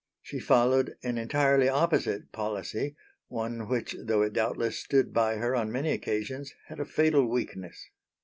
[0.23, 2.95] She followed an entirely opposite policy,
[3.27, 7.87] one which though it doubtless stood by her on many occasions had a fatal weakness.